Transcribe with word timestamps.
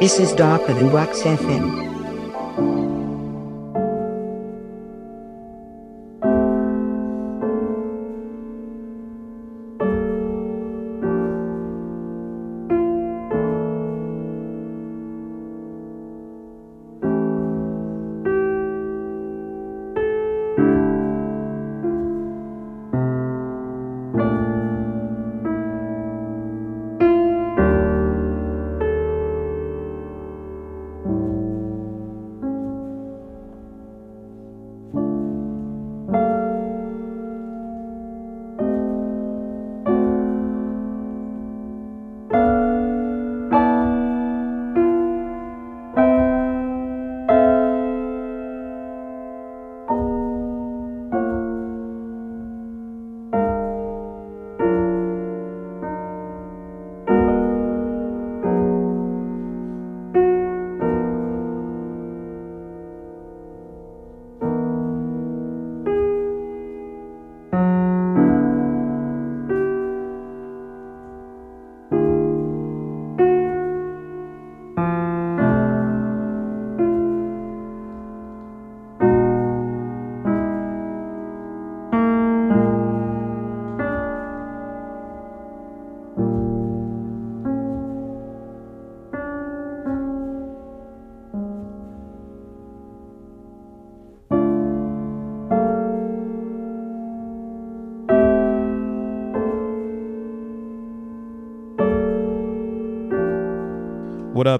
This 0.00 0.18
is 0.18 0.32
Darker 0.32 0.72
Than 0.72 0.92
Wax 0.92 1.20
FM. 1.20 1.89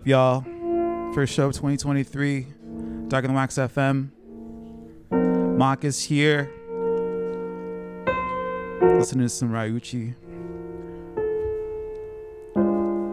Up, 0.01 0.07
y'all? 0.07 1.13
First 1.13 1.35
show 1.35 1.49
of 1.49 1.53
2023, 1.53 2.47
Darker 3.09 3.27
Than 3.27 3.37
Wax 3.37 3.57
FM. 3.57 4.09
Mock 5.59 5.85
is 5.85 6.03
here. 6.03 6.51
Listening 8.81 9.27
to 9.27 9.29
some 9.29 9.51
Ryuichi. 9.51 10.15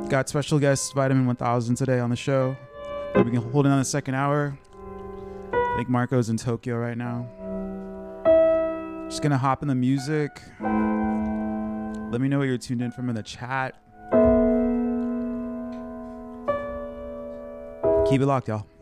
Got 0.10 0.30
special 0.30 0.60
guest 0.60 0.94
Vitamin 0.94 1.26
1000 1.26 1.76
today 1.76 2.00
on 2.00 2.10
the 2.10 2.16
show. 2.16 2.56
We'll 3.16 3.26
be 3.26 3.36
holding 3.36 3.74
on 3.74 3.80
the 3.80 3.86
second 3.86 4.16
hour. 4.16 4.58
I 5.52 5.74
think 5.76 5.90
Marco's 5.90 6.30
in 6.30 6.38
Tokyo 6.38 6.78
right 6.78 6.98
now. 6.98 7.28
Just 9.10 9.22
gonna 9.22 9.38
hop 9.38 9.62
in 9.62 9.68
the 9.68 9.76
music. 9.76 10.42
Let 10.62 12.22
me 12.22 12.30
know 12.30 12.38
where 12.38 12.48
you're 12.48 12.58
tuned 12.58 12.82
in 12.82 12.92
from 12.92 13.10
in 13.10 13.16
the 13.16 13.24
chat. 13.24 13.77
Keep 18.10 18.22
it 18.22 18.26
locked, 18.26 18.48
y'all. 18.48 18.77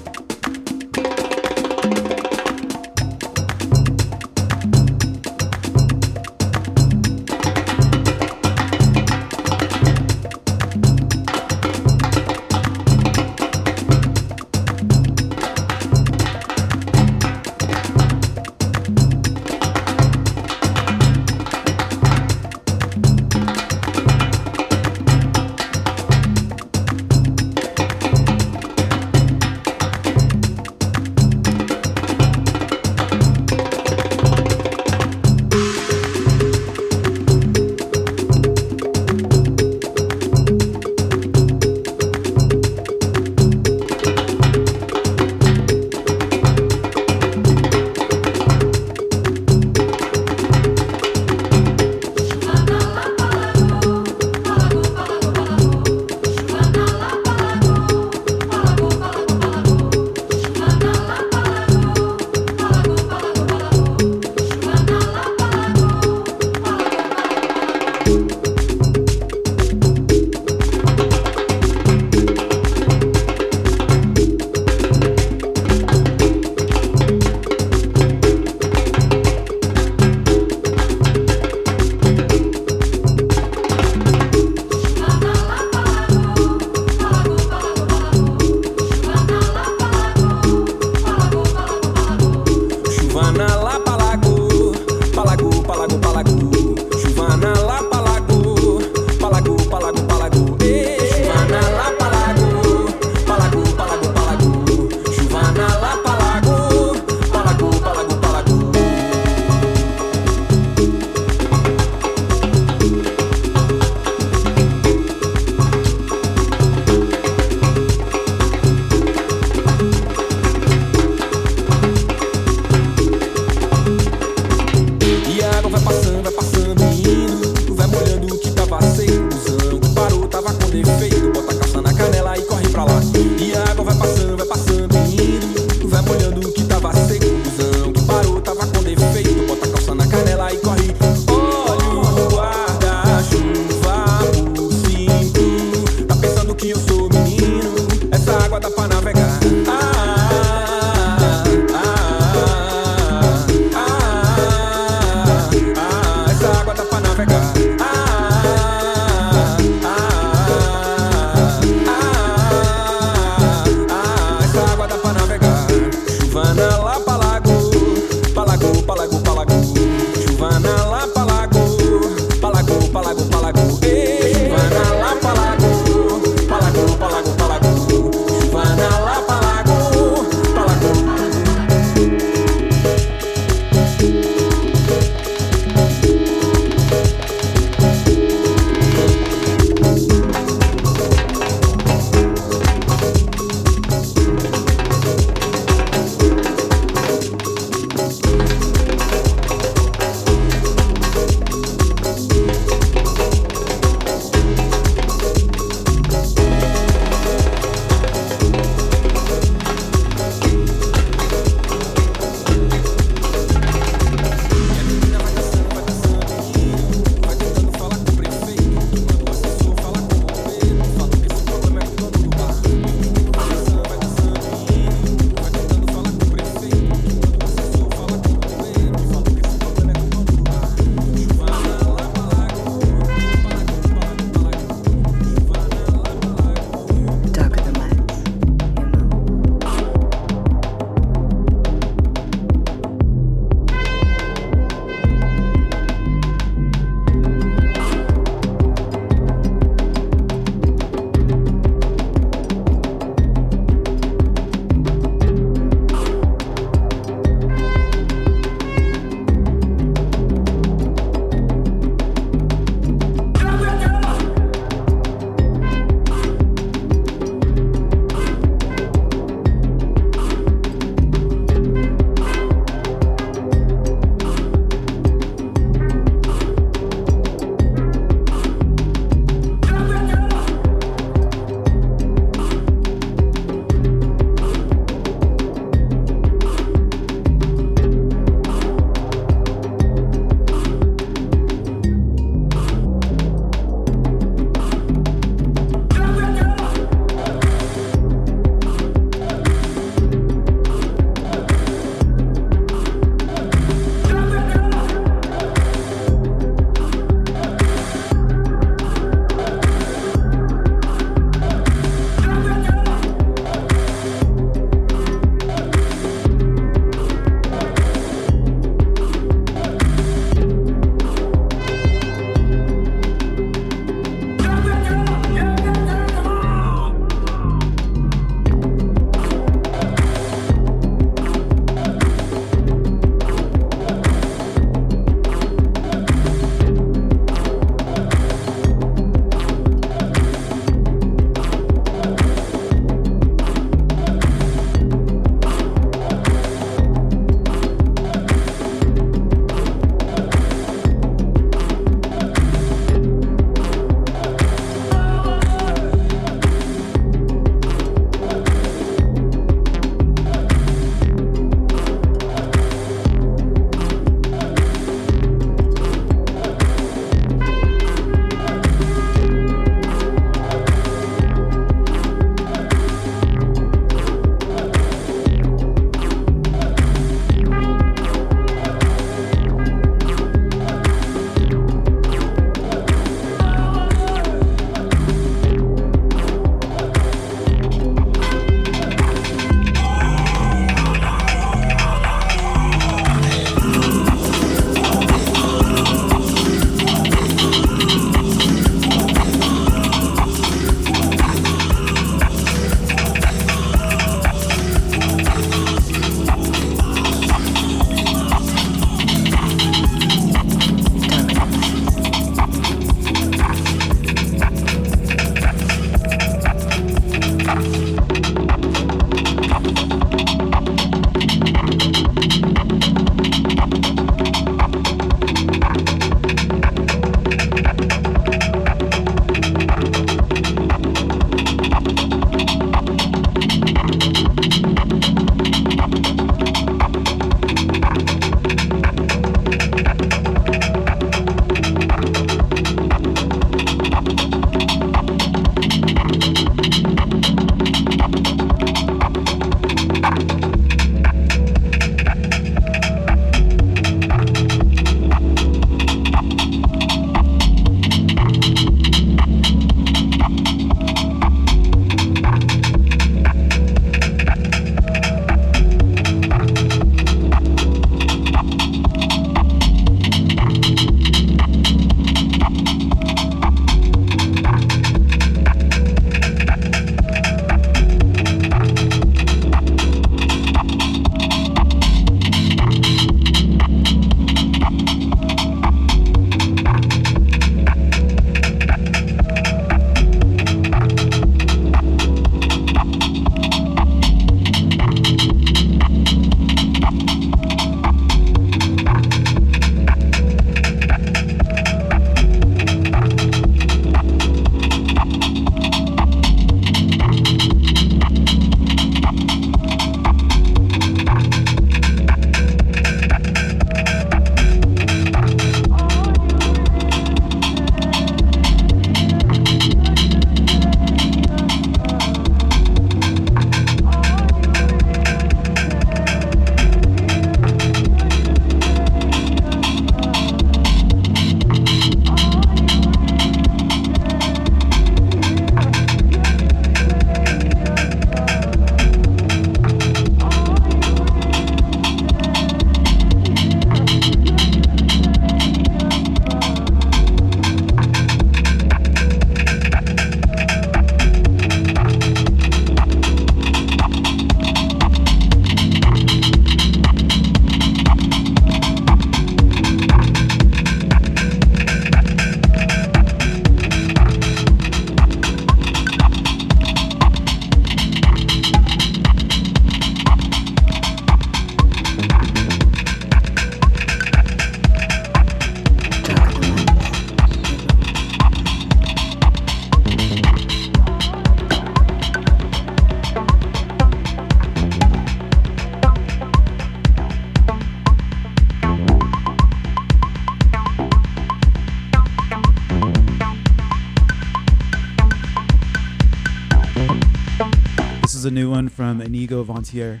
Inigo 599.08 599.42
Vontier. 599.42 600.00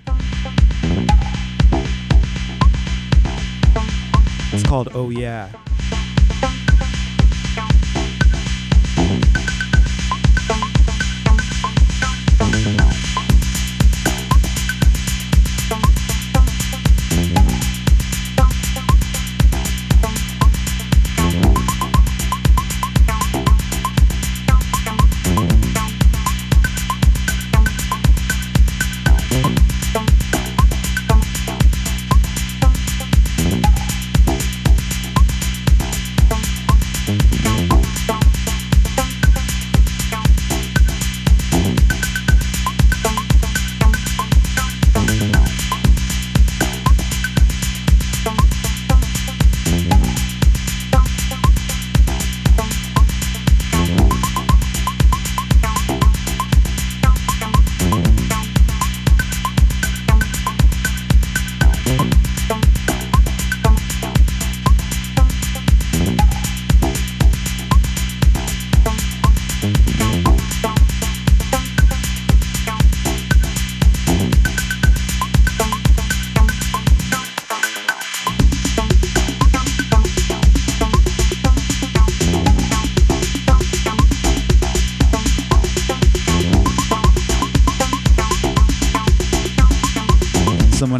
It's 4.52 4.62
called 4.62 4.90
Oh 4.92 5.08
Yeah. 5.08 5.48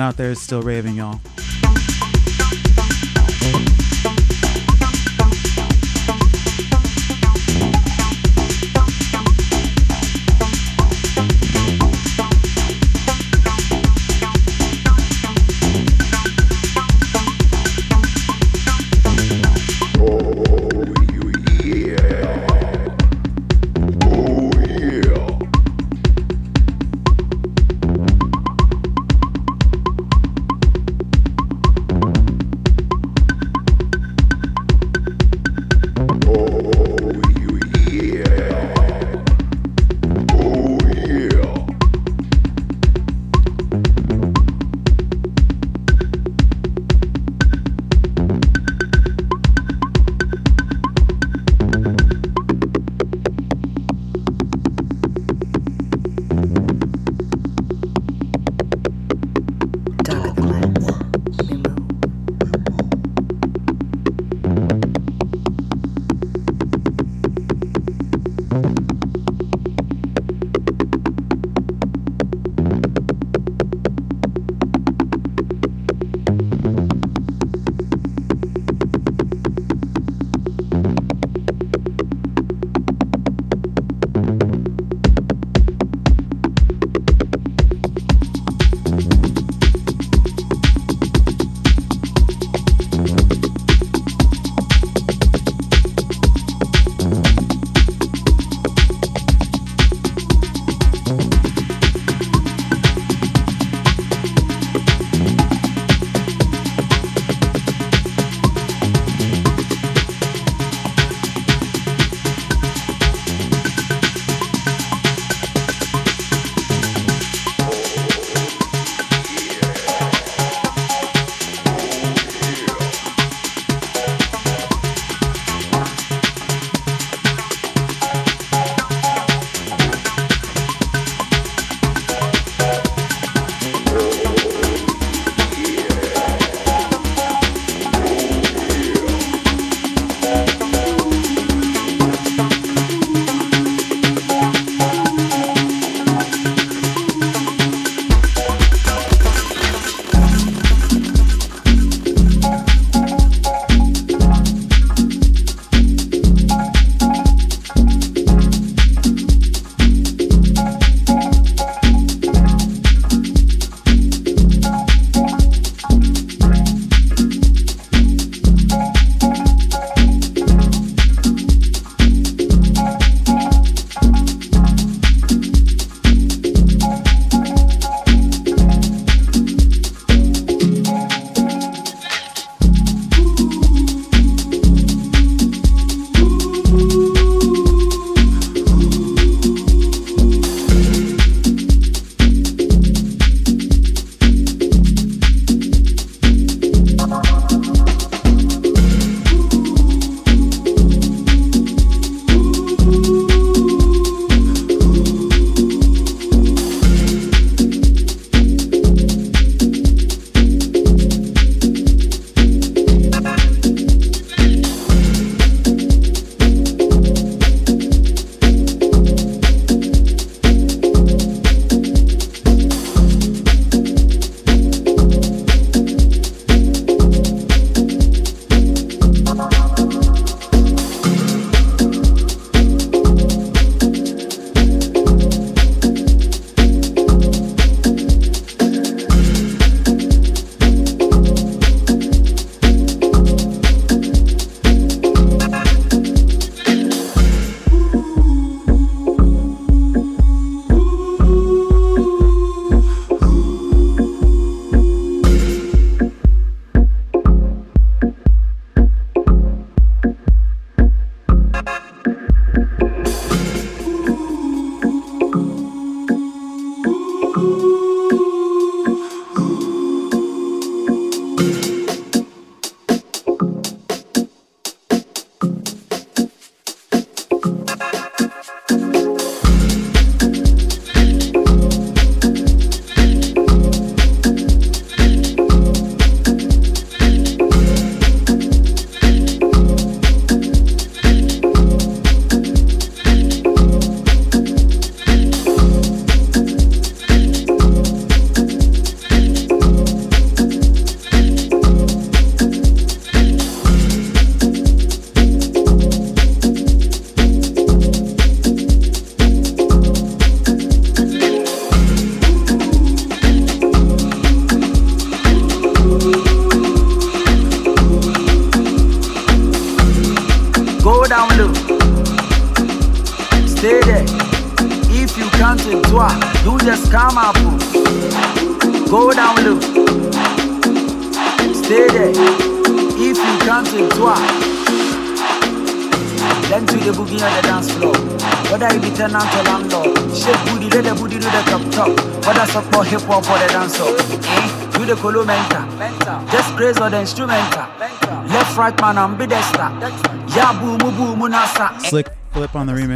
Out 0.08 0.16
there 0.16 0.30
is 0.30 0.40
still 0.40 0.62
raving, 0.62 0.94
y'all. 0.94 1.20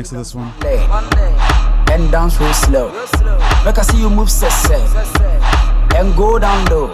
Remix 0.02 0.12
of 0.12 0.18
this 0.18 0.34
one. 0.34 0.52
And 1.90 2.10
dance 2.10 2.40
real 2.40 2.52
slow. 2.54 2.88
Make 3.64 3.78
I 3.78 3.82
see 3.82 3.98
you 4.00 4.10
move, 4.10 4.30
say, 4.30 4.48
say. 4.48 4.82
And 5.96 6.16
go 6.16 6.38
down 6.38 6.64
low. 6.66 6.88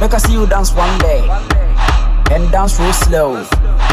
Make 0.00 0.14
I 0.14 0.18
see 0.18 0.32
you 0.32 0.46
dance 0.46 0.72
one 0.72 0.98
leg. 0.98 1.28
And 2.30 2.50
dance 2.50 2.78
real 2.80 2.92
slow. 2.92 3.34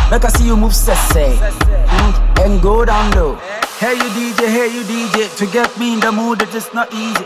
Make 0.09 0.25
I 0.25 0.29
see 0.29 0.45
you 0.45 0.57
move, 0.57 0.75
say, 0.75 0.95
say. 0.95 1.37
Mm, 1.37 2.45
and 2.45 2.61
go 2.61 2.85
down 2.85 3.11
low. 3.11 3.35
Hey 3.79 3.95
you 3.95 4.09
DJ, 4.15 4.47
hey 4.47 4.67
you 4.73 4.83
DJ, 4.83 5.35
to 5.37 5.45
get 5.47 5.77
me 5.79 5.93
in 5.93 5.99
the 5.99 6.11
mood 6.11 6.41
it 6.41 6.53
is 6.53 6.71
not 6.73 6.93
easy. 6.93 7.25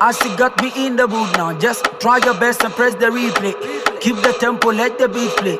As 0.00 0.20
you 0.22 0.36
got 0.36 0.62
me 0.62 0.70
in 0.76 0.94
the 0.94 1.08
mood 1.08 1.32
now, 1.36 1.58
just 1.58 1.84
try 2.00 2.18
your 2.18 2.34
best 2.34 2.62
and 2.62 2.72
press 2.72 2.94
the 2.94 3.06
replay. 3.06 3.52
Keep 4.00 4.16
the 4.16 4.32
tempo, 4.38 4.70
let 4.70 4.96
the 4.96 5.08
beat 5.08 5.30
play. 5.38 5.58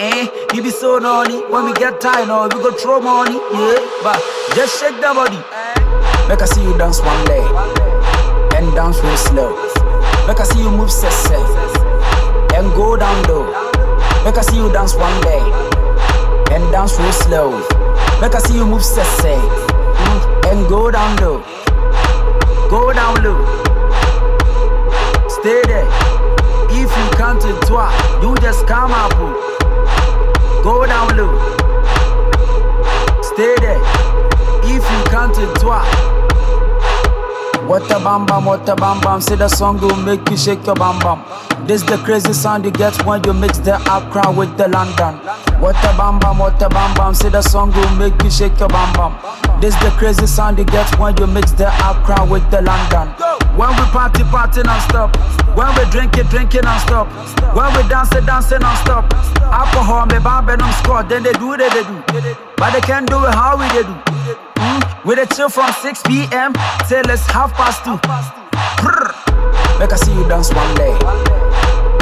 Eh, 0.00 0.26
you 0.54 0.62
be 0.62 0.70
so 0.70 0.98
naughty 0.98 1.38
when 1.52 1.66
we 1.66 1.72
get 1.74 2.00
tired, 2.00 2.28
now 2.28 2.44
we 2.44 2.54
go 2.54 2.72
throw 2.72 3.00
money, 3.00 3.34
yeah. 3.34 4.00
But 4.02 4.33
just 4.54 4.78
shake 4.78 5.00
that 5.02 5.14
body. 5.18 5.42
Make 6.30 6.40
I 6.40 6.46
see 6.46 6.62
you 6.62 6.78
dance 6.78 7.00
one 7.02 7.24
leg 7.26 7.42
and 8.54 8.70
dance 8.74 9.02
real 9.02 9.16
slow. 9.16 9.50
Make 10.30 10.38
I 10.38 10.44
see 10.44 10.62
you 10.62 10.70
move, 10.70 10.92
say, 10.92 11.10
and 12.54 12.70
go 12.78 12.96
down 12.96 13.18
low. 13.26 13.50
Make 14.22 14.38
I 14.38 14.42
see 14.42 14.56
you 14.56 14.70
dance 14.70 14.94
one 14.94 15.20
leg 15.22 15.42
and 16.54 16.62
dance 16.70 16.94
real 17.00 17.12
slow. 17.12 17.50
Make 18.22 18.34
I 18.34 18.38
see 18.46 18.54
you 18.54 18.64
move, 18.64 18.82
mm, 18.82 20.20
and 20.46 20.68
go 20.68 20.90
down 20.90 21.16
low. 21.18 21.42
Go 22.70 22.92
down 22.92 23.24
low. 23.26 23.42
Stay 25.28 25.62
there. 25.66 25.88
If 26.70 26.90
you 26.94 27.06
can't 27.18 27.42
do 27.42 27.50
it, 27.50 28.22
you 28.22 28.36
just 28.38 28.66
come 28.68 28.92
up. 28.92 29.10
Go 30.62 30.86
down 30.86 31.16
low. 31.16 31.34
Stay 33.20 33.54
there. 33.58 33.93
It, 35.16 35.62
what 37.68 37.88
a 37.88 38.00
bam 38.00 38.26
bam, 38.26 38.46
what 38.46 38.68
a 38.68 38.74
bam 38.74 39.00
bam. 39.00 39.20
Say 39.20 39.36
the 39.36 39.46
song 39.46 39.80
will 39.80 39.94
make 39.94 40.28
you 40.28 40.36
shake 40.36 40.66
your 40.66 40.74
bam 40.74 40.98
bam. 40.98 41.22
This 41.68 41.82
the 41.82 41.98
crazy 41.98 42.32
sound 42.32 42.64
you 42.64 42.72
get 42.72 43.00
when 43.06 43.22
you 43.22 43.32
mix 43.32 43.58
the 43.58 43.76
Accra 43.76 44.32
with 44.32 44.56
the 44.58 44.66
London. 44.66 45.14
What 45.60 45.76
a 45.76 45.96
bam 45.96 46.18
bam, 46.18 46.38
what 46.38 46.60
a 46.60 46.68
bam 46.68 46.94
bam. 46.96 47.14
Say 47.14 47.28
the 47.28 47.42
song 47.42 47.70
will 47.70 47.90
make 47.94 48.20
you 48.24 48.30
shake 48.30 48.58
your 48.58 48.68
bam 48.68 48.92
bam. 48.94 49.60
This 49.60 49.76
the 49.76 49.90
crazy 49.90 50.26
sound 50.26 50.58
you 50.58 50.64
get 50.64 50.98
when 50.98 51.16
you 51.16 51.28
mix 51.28 51.52
the 51.52 51.68
Accra 51.68 52.26
with 52.26 52.50
the 52.50 52.60
London. 52.62 53.23
When 53.56 53.70
we 53.70 53.84
party, 53.94 54.24
party 54.24 54.62
non-stop. 54.62 55.14
When 55.56 55.70
we 55.76 55.84
drink 55.90 56.18
it, 56.18 56.28
drink 56.28 56.54
it 56.54 56.64
non-stop. 56.64 57.06
When 57.54 57.70
we 57.76 57.88
dance 57.88 58.12
it, 58.14 58.26
dance 58.26 58.50
it 58.50 58.60
non-stop. 58.60 59.12
Alcohol, 59.42 60.06
me 60.06 60.18
bam, 60.18 60.46
them 60.46 60.72
squad. 60.82 61.08
Then 61.08 61.22
they 61.22 61.32
do 61.34 61.52
it, 61.54 61.58
they 61.58 61.70
do. 61.70 62.34
But 62.56 62.72
they 62.72 62.80
can't 62.80 63.08
do 63.08 63.24
it 63.24 63.34
how 63.34 63.56
we 63.56 63.66
they 63.70 63.86
do. 63.86 63.94
Mm, 64.58 65.04
we 65.04 65.14
dey 65.14 65.26
chill 65.26 65.48
from 65.48 65.72
6 65.72 66.02
p.m. 66.02 66.52
till 66.88 67.06
it's 67.08 67.26
half 67.30 67.52
past 67.54 67.84
two. 67.84 67.96
Brr. 68.82 69.14
Make 69.78 69.92
I 69.92 69.96
see 69.96 70.12
you 70.14 70.26
dance 70.28 70.52
one 70.52 70.74
leg 70.74 70.96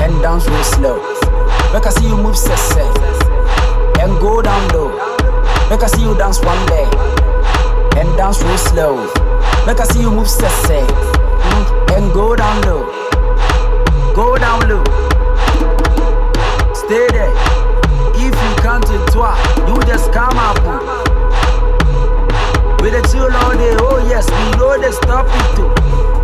and 0.02 0.22
dance 0.22 0.46
real 0.48 0.64
slow. 0.64 0.96
Make 1.72 1.86
I 1.86 1.90
see 1.90 2.06
you 2.08 2.16
move 2.16 2.36
say 2.36 2.54
and 4.00 4.12
go 4.20 4.40
down 4.40 4.68
low. 4.72 4.88
Make 5.68 5.82
I 5.82 5.86
see 5.88 6.02
you 6.02 6.16
dance 6.16 6.40
one 6.40 6.64
leg 6.66 6.88
and 7.96 8.08
dance 8.16 8.42
real 8.42 8.58
slow. 8.58 8.96
Make 9.66 9.80
I 9.80 9.84
see 9.84 10.00
you 10.00 10.10
move 10.10 10.28
say 10.30 10.50
mm, 11.64 11.96
and 11.96 12.12
go 12.12 12.34
down 12.36 12.60
low. 12.62 12.84
Go 14.14 14.36
down 14.36 14.68
low. 14.68 14.84
Stay 16.74 17.06
there. 17.08 17.32
If 18.14 18.34
you 18.34 18.52
can't 18.62 18.84
do 18.86 18.94
it, 18.94 19.68
you 19.68 19.76
just 19.86 20.12
come 20.12 20.36
up. 20.38 20.58
With 22.82 22.92
the 22.92 23.02
chill 23.10 23.30
all 23.30 23.52
day, 23.54 23.76
oh 23.78 23.98
yes, 24.08 24.28
we 24.30 24.58
know 24.58 24.78
they 24.80 24.90
stop 24.92 25.26
it 25.26 25.56
too. 25.56 25.70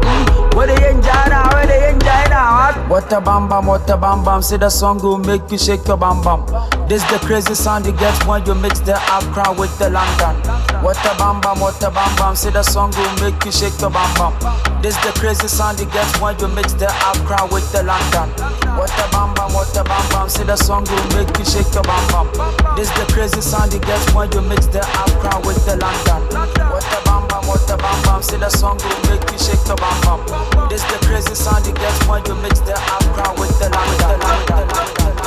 Mm, 0.08 0.47
Where 0.58 0.66
they 0.66 0.90
enjoy 0.90 1.12
now, 1.30 1.54
where 1.54 1.68
they 1.68 1.88
enjoy 1.88 2.24
now. 2.34 2.74
What? 2.74 3.06
What 3.06 3.12
a 3.12 3.20
bam 3.20 3.48
bam, 3.48 3.66
what 3.66 3.88
a 3.88 3.96
bam 3.96 4.24
bam. 4.24 4.42
Say 4.42 4.56
the 4.56 4.68
song 4.68 4.98
will 4.98 5.18
make 5.18 5.48
you 5.52 5.56
shake 5.56 5.86
your 5.86 5.96
bam 5.96 6.20
bam. 6.20 6.42
This 6.88 7.04
the 7.12 7.18
crazy 7.22 7.54
sound 7.54 7.86
you 7.86 7.92
get 7.92 8.26
when 8.26 8.44
you 8.44 8.56
mix 8.56 8.80
the 8.80 8.98
Accra 9.06 9.54
with 9.54 9.70
the 9.78 9.88
London. 9.88 10.34
What 10.82 10.98
a 11.06 11.14
bam 11.14 11.40
bam, 11.40 11.60
what 11.60 11.78
a 11.78 11.90
bam 11.94 12.10
bam. 12.16 12.34
Say 12.34 12.50
the 12.50 12.64
song 12.64 12.90
will 12.98 13.14
make 13.22 13.38
you 13.44 13.52
shake 13.52 13.78
your 13.78 13.90
bam 13.94 14.10
bam. 14.18 14.34
This 14.82 14.96
the 15.06 15.14
crazy 15.14 15.46
sound 15.46 15.78
you 15.78 15.86
get 15.94 16.10
when 16.18 16.34
you 16.40 16.48
mix 16.48 16.72
the 16.72 16.90
Accra 17.06 17.46
with 17.54 17.70
the 17.70 17.84
London. 17.86 18.26
What 18.74 18.90
a 18.98 19.06
bam 19.14 19.38
bam, 19.38 19.54
what 19.54 19.70
a 19.78 19.84
bam 19.84 20.02
bam. 20.10 20.28
Say 20.28 20.42
the 20.42 20.56
song 20.56 20.82
will 20.90 21.06
make 21.14 21.30
you 21.38 21.46
shake 21.46 21.70
your 21.70 21.86
bam 21.86 22.02
bam. 22.10 22.26
This 22.74 22.90
the 22.98 23.06
crazy 23.14 23.42
sound 23.42 23.72
you 23.72 23.78
get 23.78 24.02
when 24.10 24.26
you 24.32 24.42
mix 24.42 24.66
the 24.66 24.82
Accra 24.82 25.38
with 25.46 25.62
the 25.70 25.78
London. 25.78 26.26
What 26.66 26.82
a 26.82 26.98
bam 27.06 27.27
what 27.48 27.70
a 27.70 27.76
bam 27.76 28.02
bam. 28.04 28.22
Say 28.22 28.36
the 28.36 28.50
song 28.50 28.76
will 28.76 29.00
make 29.08 29.24
you 29.32 29.38
shake 29.38 29.66
your 29.66 29.76
bam 29.76 29.96
bam. 30.04 30.68
This 30.68 30.84
the 30.84 30.98
crazy 31.06 31.34
sound 31.34 31.66
you 31.66 31.72
get 31.72 31.96
when 32.06 32.24
you 32.26 32.34
mix 32.36 32.60
the 32.60 32.76
Accra 32.76 33.32
with 33.40 33.58
the 33.58 33.68
London. 33.72 34.68
Darker 34.68 35.17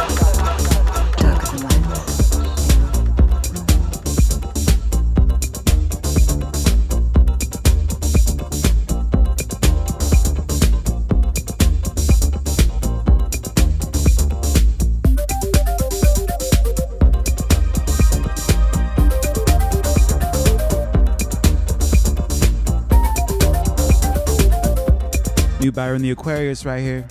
New 25.62 25.72
Byron 25.72 26.02
the 26.02 26.10
Aquarius 26.10 26.66
right 26.66 26.80
here. 26.82 27.02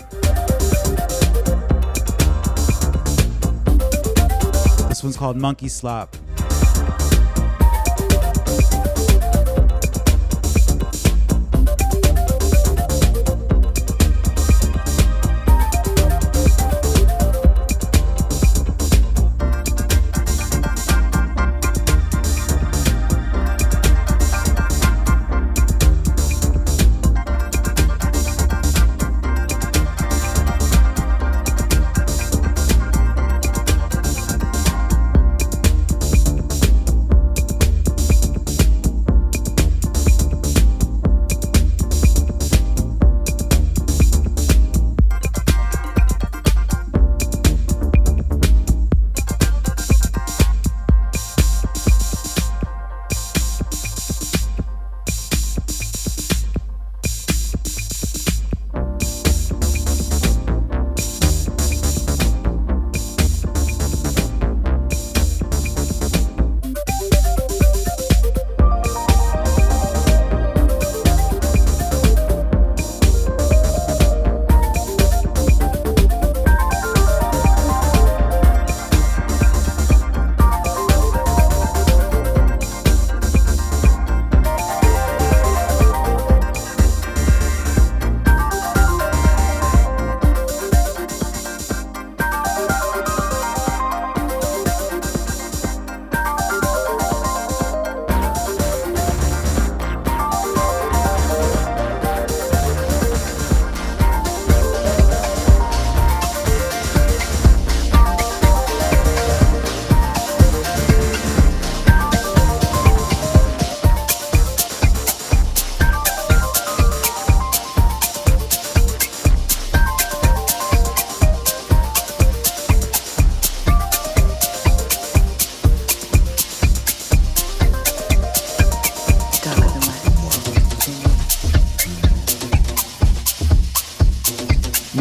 This 4.89 5.05
one's 5.05 5.17
called 5.17 5.37
Monkey 5.37 5.69
Slop. 5.69 6.17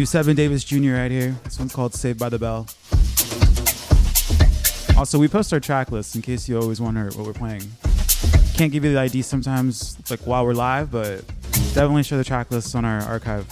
New 0.09 0.11
Seven 0.11 0.35
Davis 0.35 0.63
Jr. 0.63 0.93
right 0.93 1.11
here. 1.11 1.35
This 1.43 1.59
one's 1.59 1.71
called 1.71 1.93
Saved 1.93 2.17
by 2.17 2.29
the 2.29 2.39
Bell. 2.39 2.67
Also, 4.97 5.19
we 5.19 5.27
post 5.27 5.53
our 5.53 5.59
track 5.59 5.91
list 5.91 6.15
in 6.15 6.23
case 6.23 6.49
you 6.49 6.59
always 6.59 6.81
wonder 6.81 7.11
what 7.11 7.27
we're 7.27 7.31
playing. 7.33 7.61
Can't 8.55 8.71
give 8.71 8.83
you 8.83 8.91
the 8.91 8.99
ID 8.99 9.21
sometimes, 9.21 9.99
like 10.09 10.21
while 10.21 10.47
we're 10.47 10.55
live, 10.55 10.89
but 10.89 11.23
definitely 11.75 12.01
share 12.01 12.17
the 12.17 12.23
track 12.23 12.49
list 12.49 12.75
on 12.75 12.85
our 12.85 13.01
archive. 13.01 13.45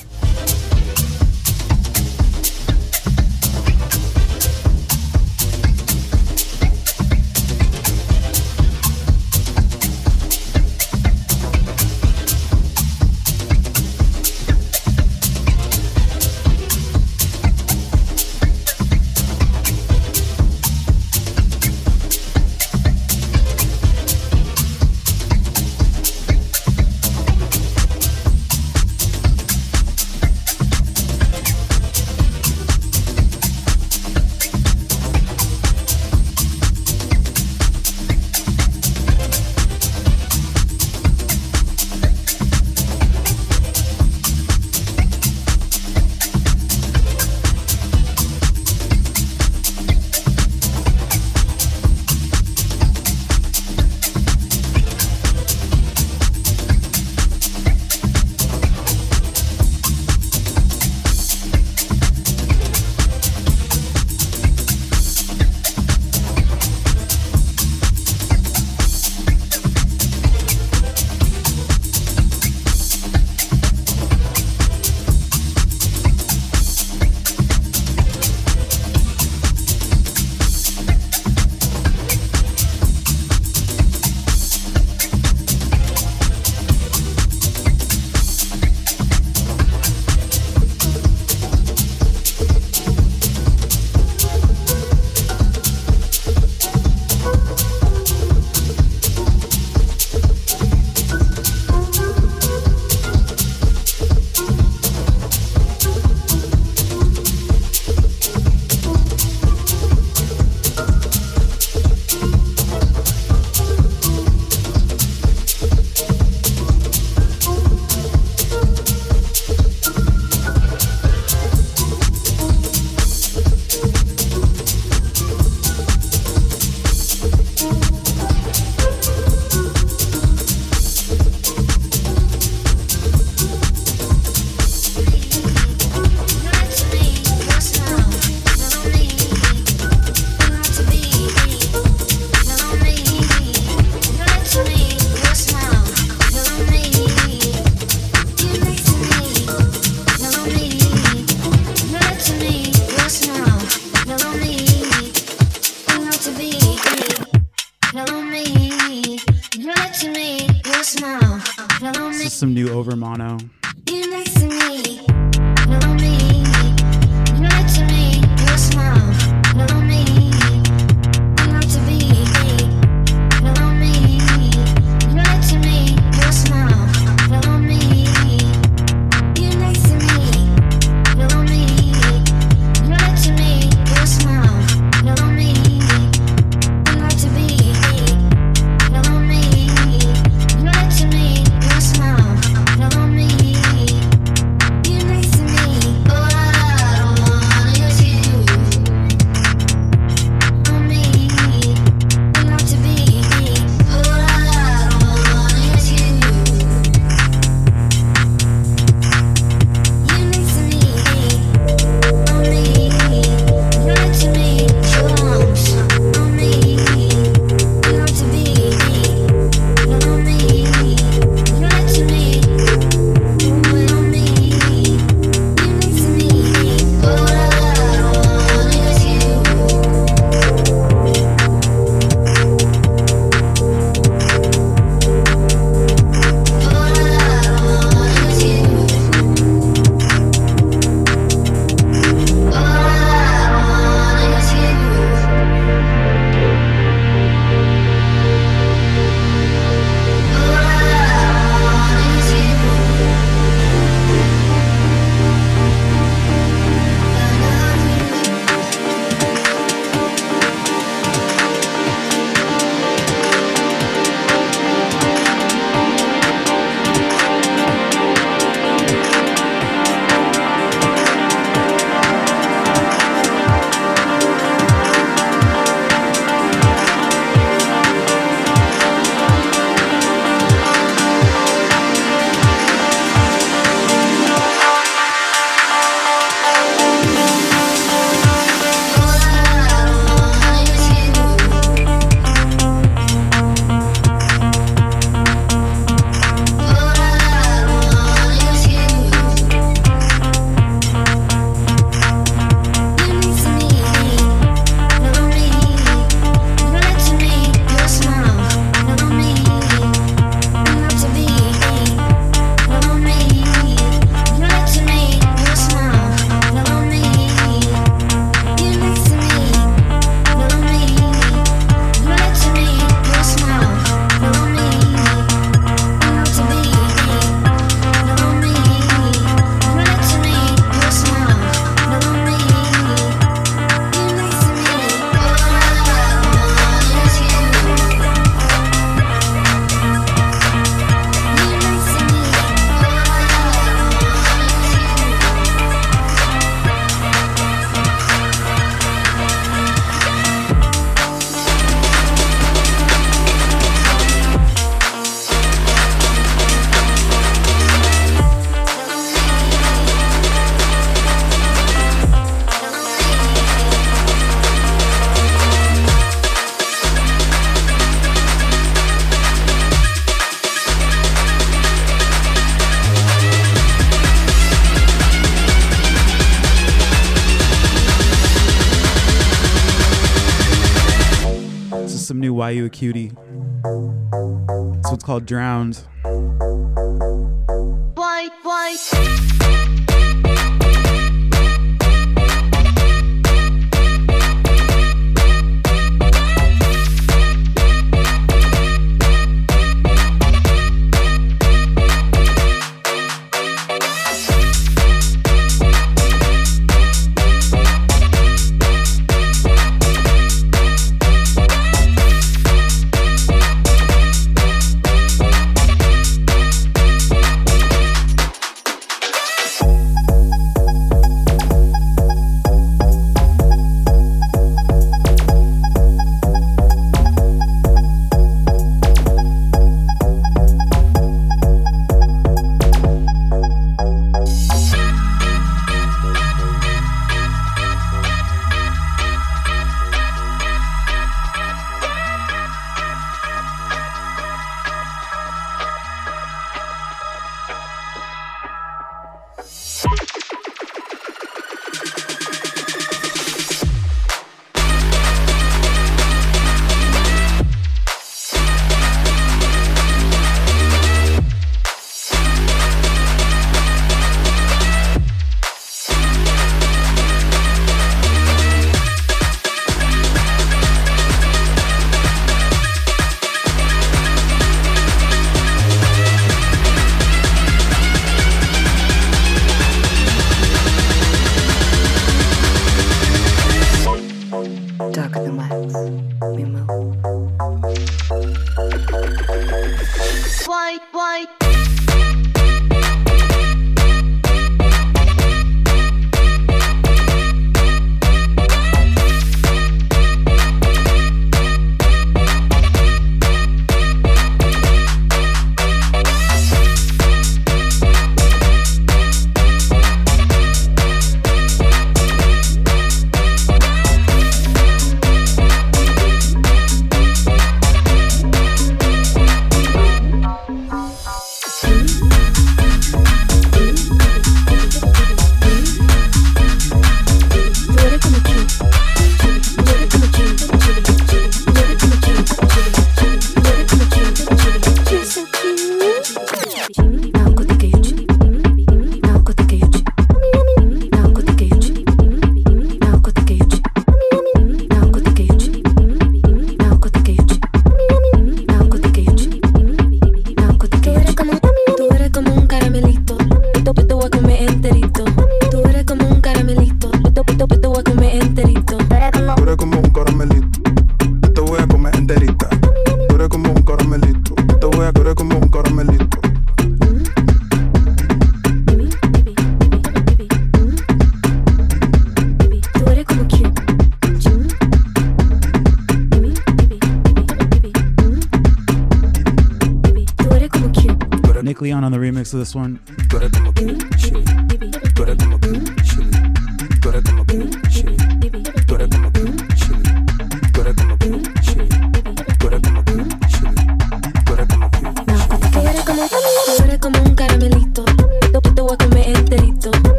this 582.48 582.56
one. 582.56 582.77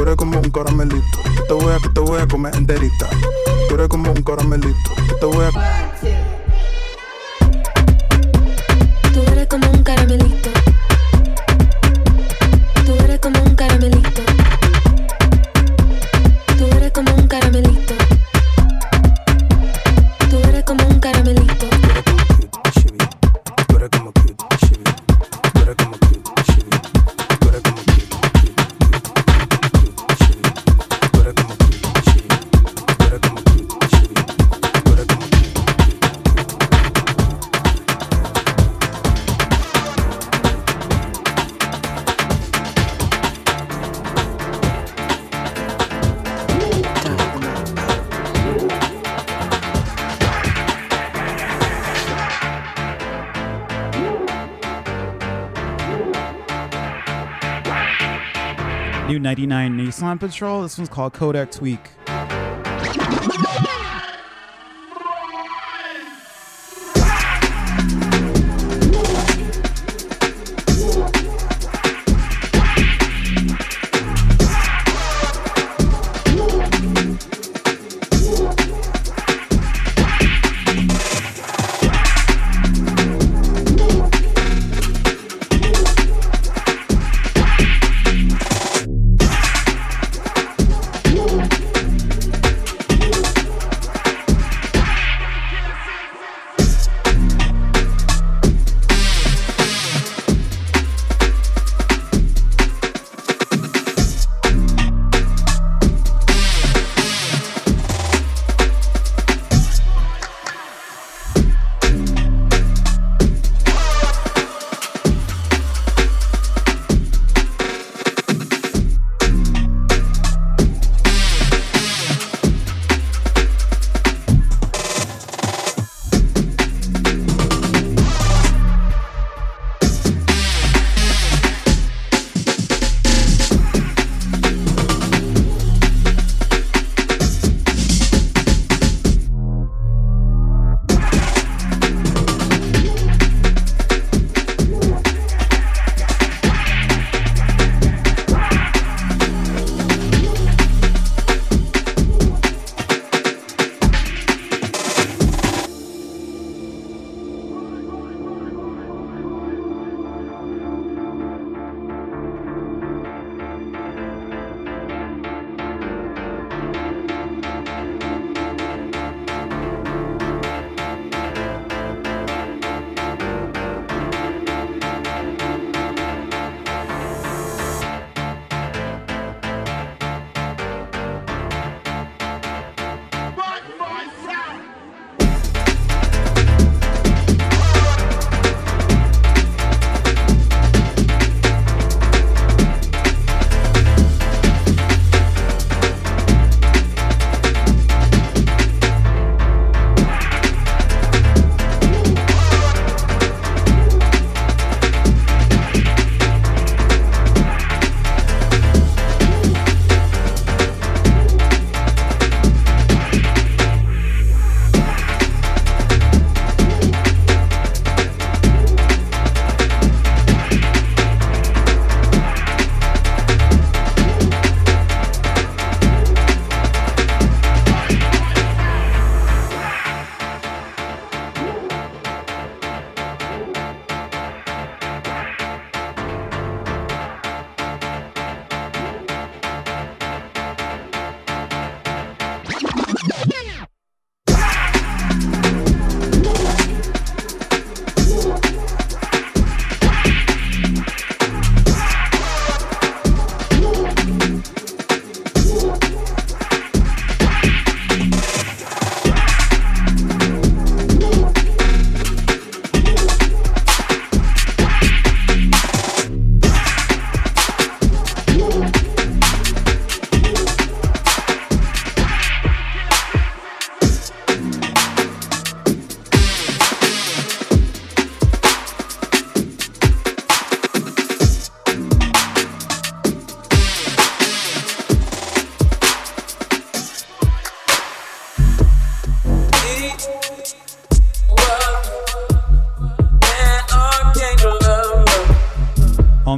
Tú 0.00 0.04
eres 0.04 0.16
como 0.16 0.40
un 0.40 0.50
caramelito. 0.50 1.18
Te 1.46 1.52
voy 1.52 1.74
a, 1.74 1.92
te 1.92 2.00
voy 2.00 2.22
a 2.22 2.26
comer 2.26 2.56
enterita. 2.56 3.06
Tú 3.68 3.74
eres 3.74 3.88
como 3.88 4.10
un 4.10 4.22
caramelito. 4.22 4.90
Te 5.20 5.26
voy 5.26 5.44
a. 5.44 5.50
Tú 9.12 9.20
eres 9.30 9.46
como 9.46 9.70
un 9.70 9.82
caramelito 9.82 10.49
99 60.10 60.18
Patrol. 60.18 60.62
This 60.62 60.76
one's 60.76 60.88
called 60.88 61.12
Kodak 61.12 61.52
Tweak. 61.52 61.99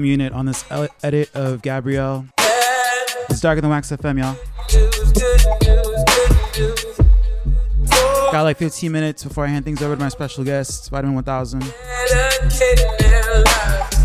Home 0.02 0.08
unit 0.08 0.32
on 0.32 0.46
this 0.46 0.64
edit 1.04 1.30
of 1.32 1.62
Gabrielle. 1.62 2.26
It's 3.30 3.38
darker 3.40 3.60
than 3.60 3.70
Wax 3.70 3.92
FM, 3.92 4.18
y'all. 4.18 4.36
Got 8.32 8.42
like 8.42 8.56
15 8.56 8.90
minutes 8.90 9.22
before 9.22 9.44
I 9.44 9.46
hand 9.46 9.64
things 9.64 9.80
over 9.80 9.94
to 9.94 10.00
my 10.00 10.08
special 10.08 10.42
guest, 10.42 10.90
Vitamin 10.90 11.14
1000. 11.14 11.62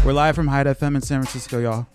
We're 0.06 0.14
live 0.14 0.36
from 0.36 0.46
Hyde 0.46 0.68
FM 0.68 0.98
in 0.98 1.02
San 1.02 1.24
Francisco, 1.24 1.58
y'all. 1.58 1.88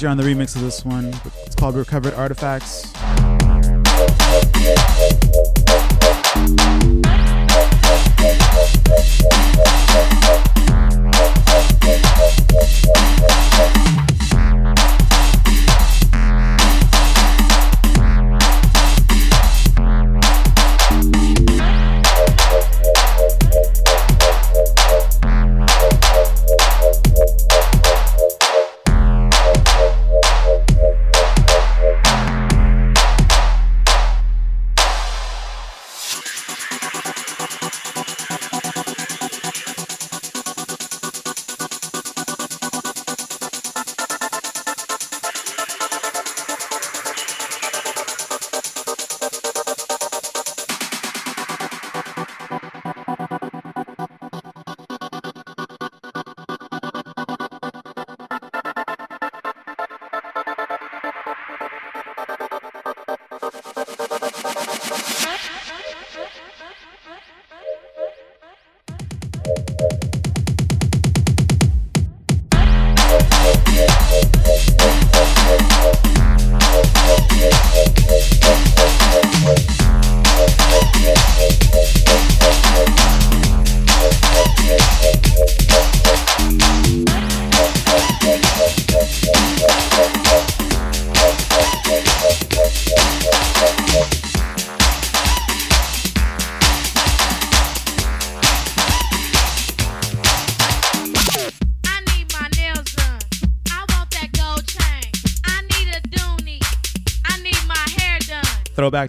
feature 0.00 0.08
on 0.08 0.16
the 0.16 0.22
remix 0.22 0.56
of 0.56 0.62
this 0.62 0.82
one. 0.82 1.12
It's 1.44 1.54
called 1.54 1.74
Recovered 1.74 2.14
Artifacts. 2.14 2.90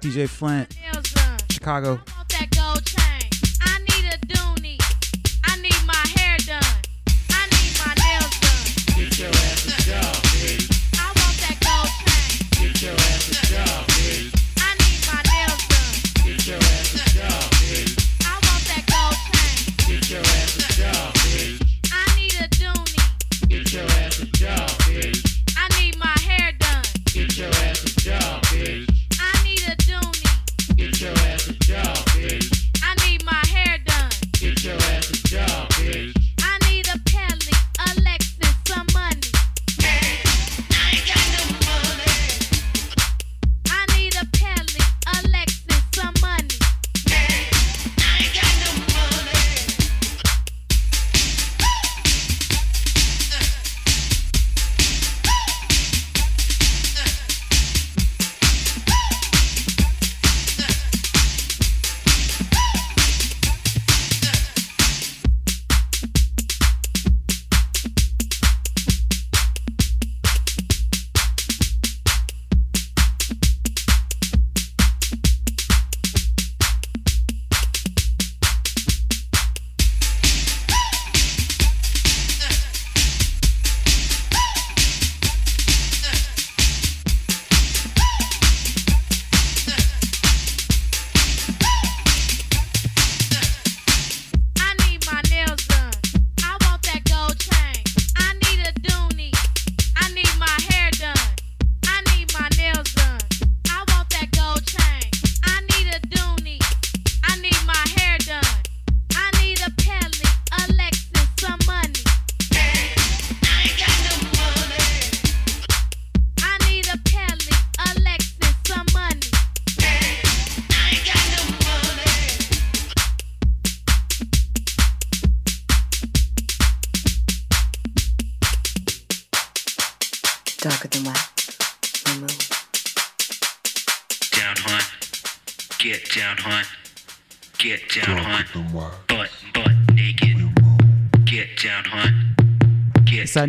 DJ 0.01 0.27
Flint. 0.27 0.80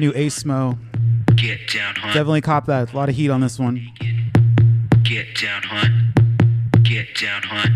new 0.02 0.12
Acemo. 0.14 0.76
Get 1.36 1.68
down, 1.72 1.94
hunt. 1.94 2.12
Definitely 2.12 2.40
cop 2.40 2.66
that. 2.66 2.92
A 2.92 2.96
lot 2.96 3.08
of 3.08 3.14
heat 3.14 3.30
on 3.30 3.40
this 3.40 3.56
one. 3.58 3.88
Get 5.04 5.26
down, 5.40 5.62
hunt. 5.62 6.82
Get 6.82 7.14
down, 7.14 7.42
hunt. 7.44 7.70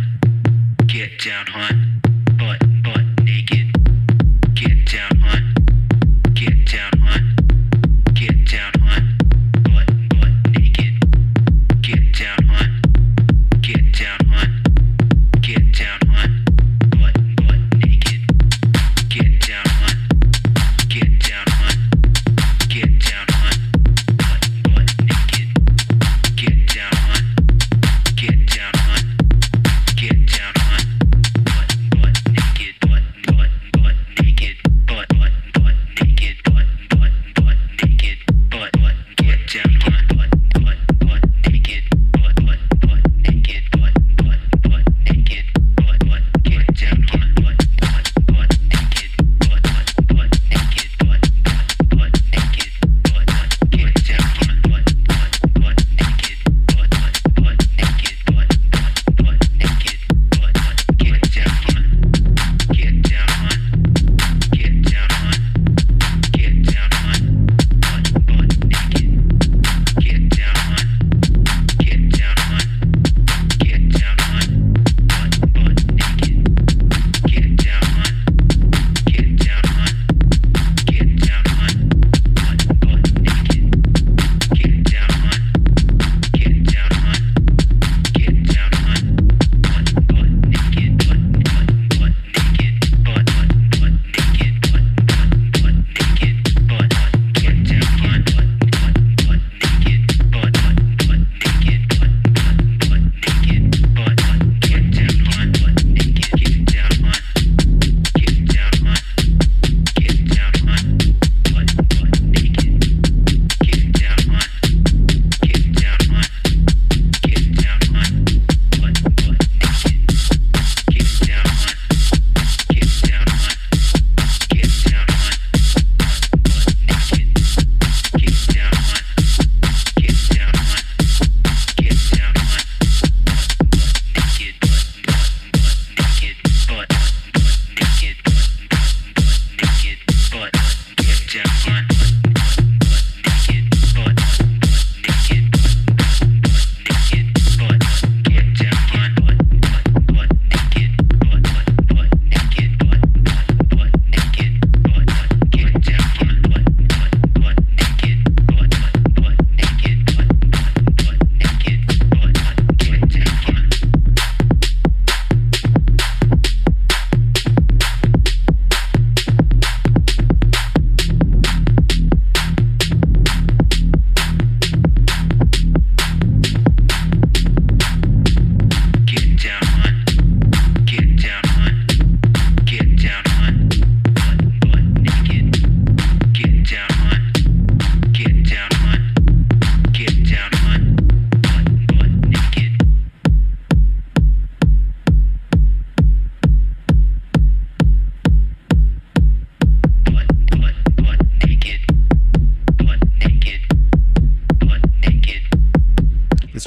Get 0.89 1.21
down, 1.25 1.47
hunt. 1.47 1.56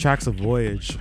Track's 0.10 0.26
a 0.26 0.32
voyage. 0.32 0.98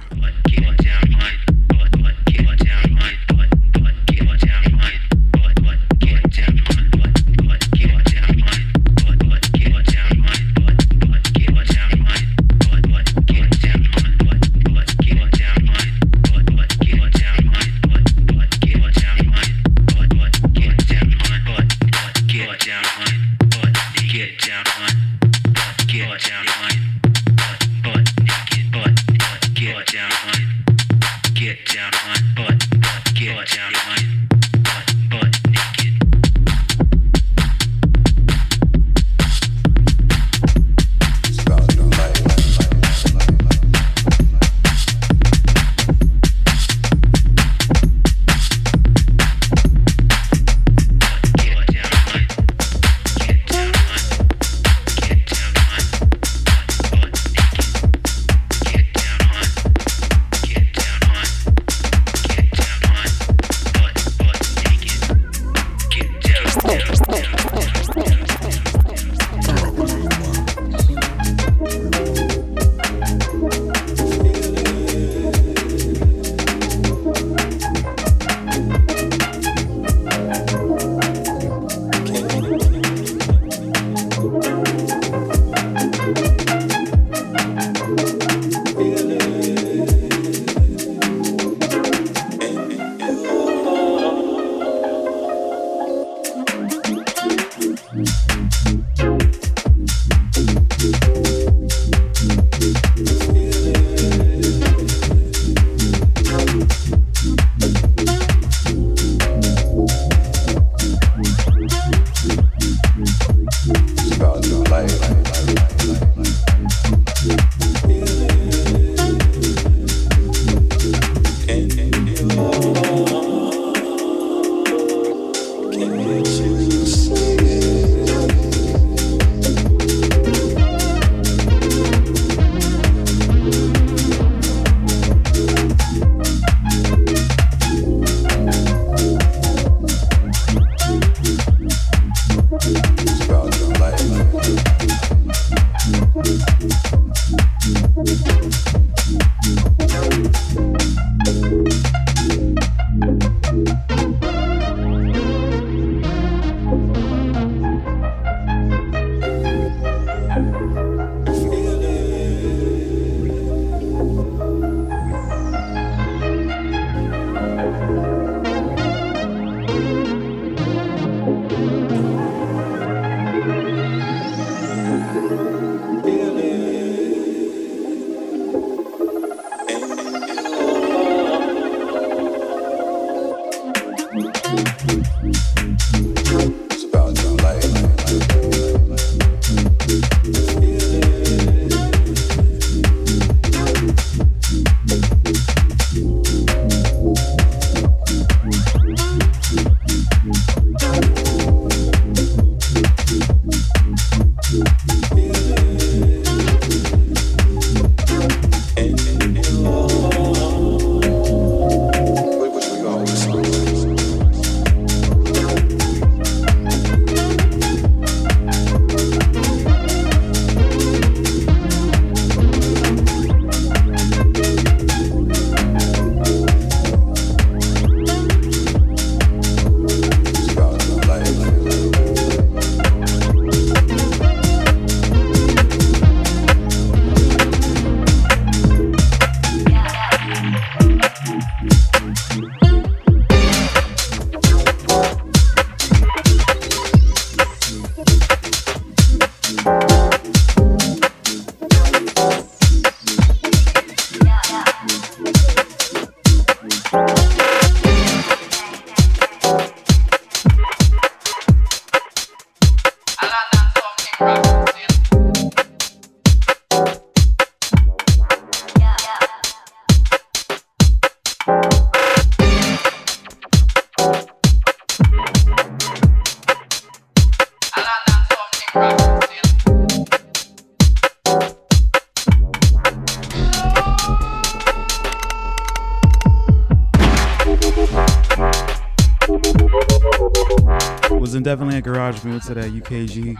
At 292.48 292.54
that 292.54 292.72
UKG. 292.72 293.36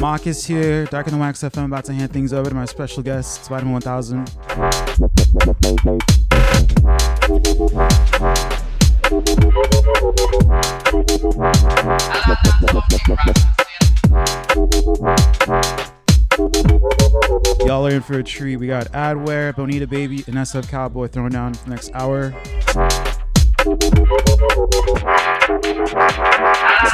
Marcus 0.00 0.46
here, 0.46 0.86
Dark 0.86 1.08
and 1.08 1.20
Wax 1.20 1.42
FM, 1.42 1.66
about 1.66 1.84
to 1.84 1.92
hand 1.92 2.10
things 2.10 2.32
over 2.32 2.48
to 2.48 2.54
my 2.54 2.64
special 2.64 3.02
guest, 3.02 3.44
Spider 3.44 3.68
1000. 3.68 4.26
Y'all 17.66 17.86
are 17.86 17.90
in 17.90 18.00
for 18.00 18.18
a 18.18 18.22
treat. 18.22 18.56
We 18.56 18.68
got 18.68 18.86
Adware, 18.92 19.54
Bonita 19.54 19.86
Baby, 19.86 20.24
and 20.26 20.36
SF 20.36 20.70
Cowboy 20.70 21.08
throwing 21.08 21.32
down 21.32 21.52
for 21.52 21.64
the 21.64 21.70
next 21.70 21.90
hour. 21.92 22.32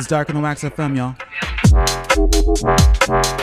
It's 0.02 0.08
is 0.08 0.10
Dark 0.10 0.30
and 0.30 0.42
Wax 0.42 0.64
FM, 0.64 0.96
y'all. 3.28 3.41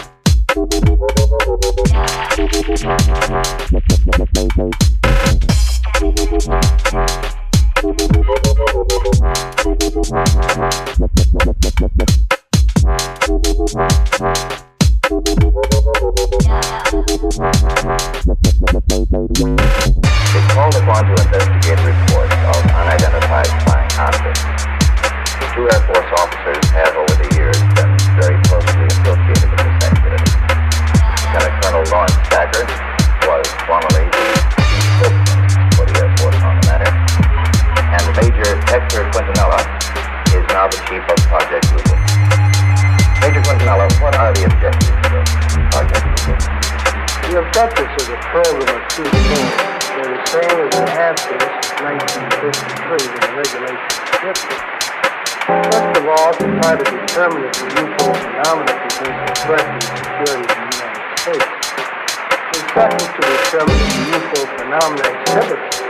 found 64.79 64.97
that 64.99 65.11
exhibits 65.11 65.81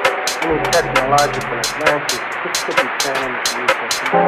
any 0.42 0.58
technological 0.72 1.58
advances, 1.60 2.22
it 2.46 2.54
could 2.66 2.78
be 2.80 2.88
channeled 2.98 3.46
to 3.46 4.19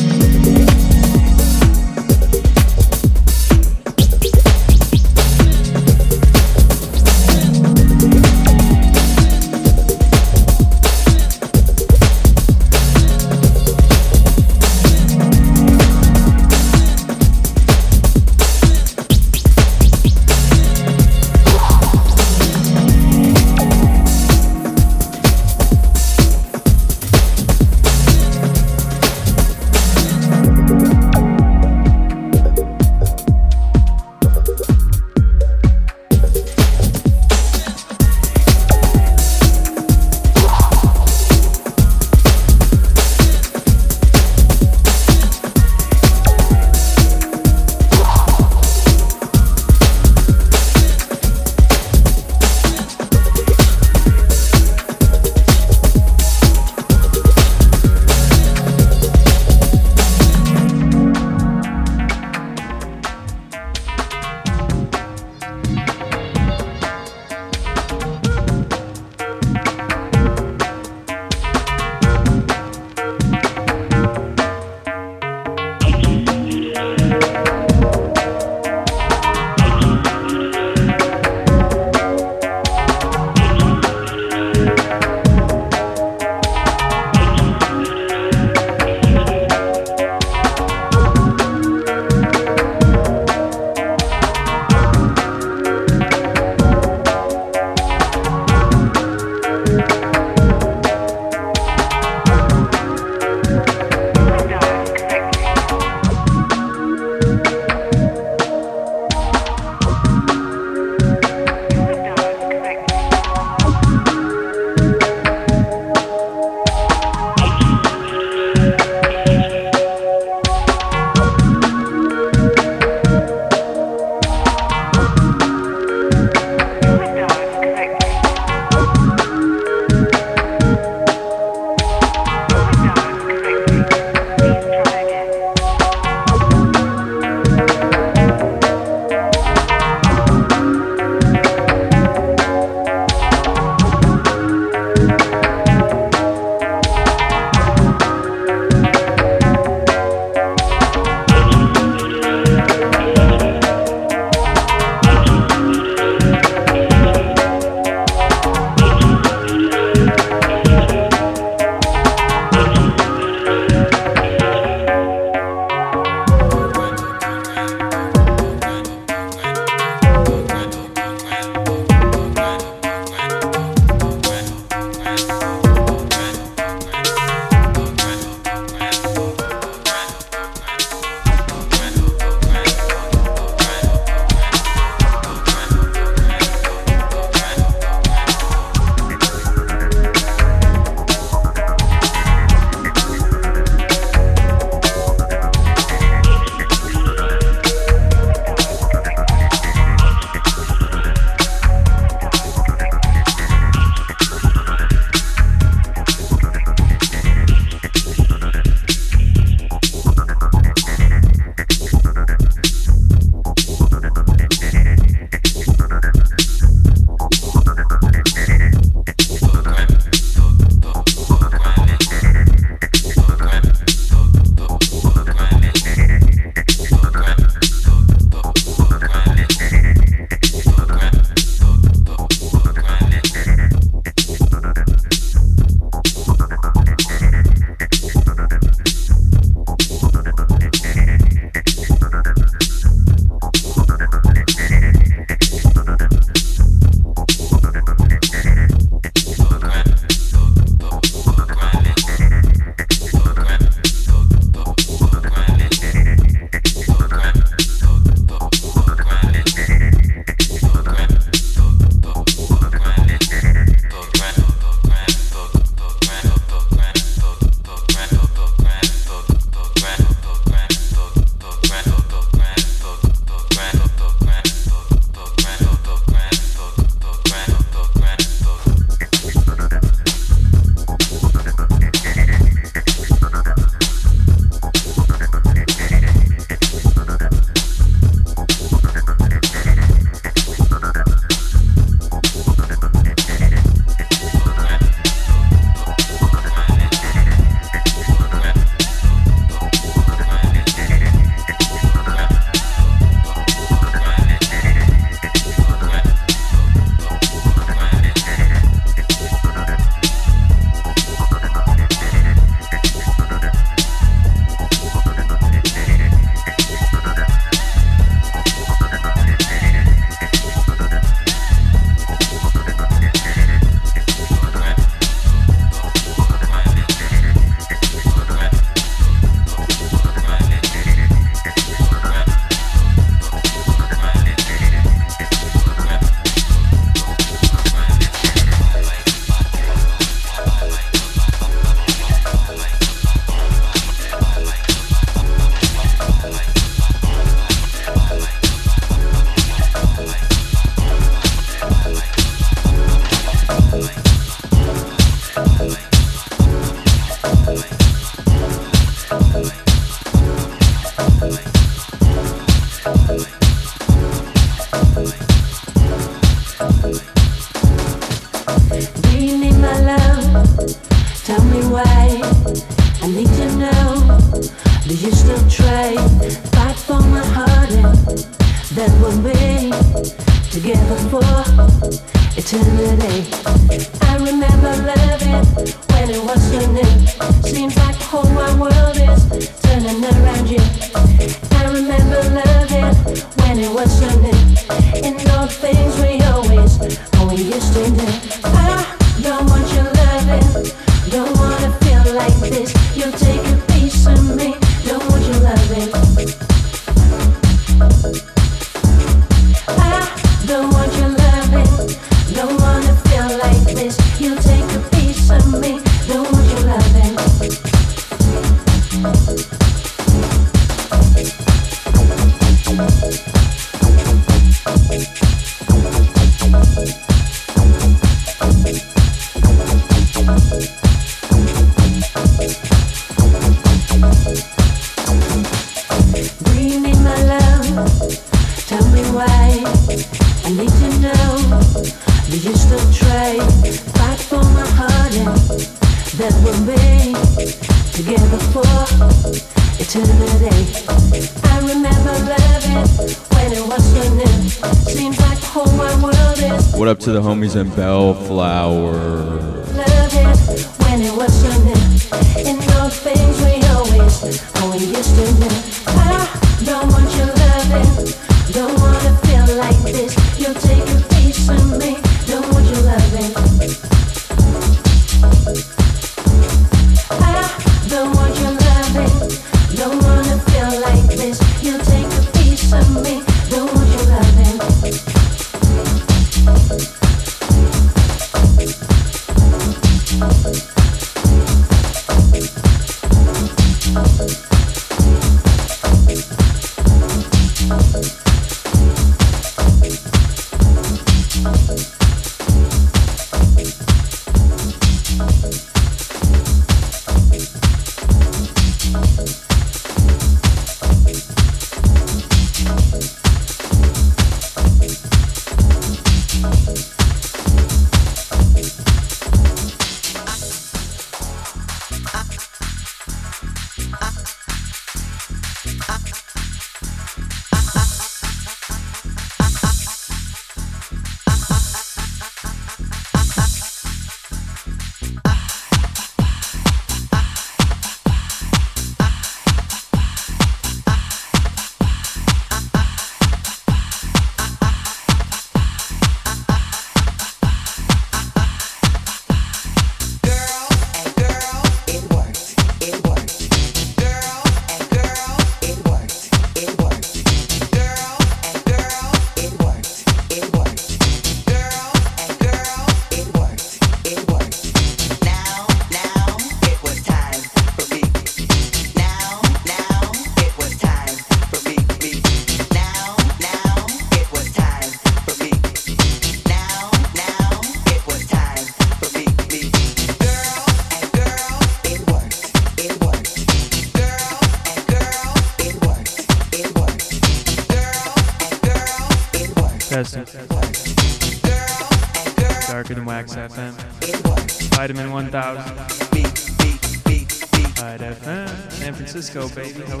Francisco, 599.14 599.48
baby. 599.50 599.80
How 599.82 600.00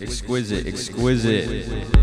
Exquisite, 0.00 0.66
exquisite, 0.66 1.44
exquisite. 1.48 1.95